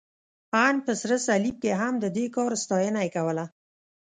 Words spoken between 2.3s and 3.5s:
کار ستاینه یې کوله.